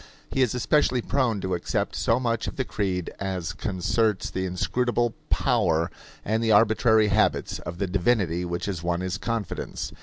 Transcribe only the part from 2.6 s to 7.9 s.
creed as concerts the inscrutable power and the arbitrary habits of the